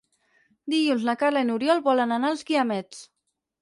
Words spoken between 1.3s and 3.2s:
i n'Oriol volen anar als Guiamets.